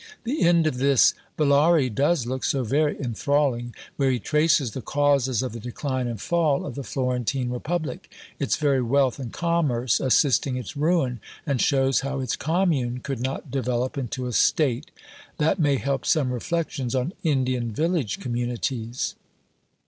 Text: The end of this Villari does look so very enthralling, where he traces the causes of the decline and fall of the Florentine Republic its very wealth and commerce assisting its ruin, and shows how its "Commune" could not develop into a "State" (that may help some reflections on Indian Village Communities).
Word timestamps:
The 0.23 0.41
end 0.41 0.65
of 0.65 0.79
this 0.79 1.13
Villari 1.37 1.87
does 1.93 2.25
look 2.25 2.43
so 2.43 2.63
very 2.63 2.99
enthralling, 2.99 3.75
where 3.97 4.09
he 4.09 4.17
traces 4.17 4.71
the 4.71 4.81
causes 4.81 5.43
of 5.43 5.53
the 5.53 5.59
decline 5.59 6.07
and 6.07 6.19
fall 6.19 6.65
of 6.65 6.73
the 6.73 6.81
Florentine 6.81 7.51
Republic 7.51 8.11
its 8.39 8.55
very 8.55 8.81
wealth 8.81 9.19
and 9.19 9.31
commerce 9.31 9.99
assisting 9.99 10.57
its 10.57 10.75
ruin, 10.75 11.19
and 11.45 11.61
shows 11.61 11.99
how 11.99 12.19
its 12.19 12.35
"Commune" 12.35 13.01
could 13.01 13.19
not 13.19 13.51
develop 13.51 13.95
into 13.95 14.25
a 14.25 14.33
"State" 14.33 14.89
(that 15.37 15.59
may 15.59 15.75
help 15.75 16.03
some 16.07 16.31
reflections 16.33 16.95
on 16.95 17.13
Indian 17.23 17.71
Village 17.71 18.19
Communities). 18.19 19.13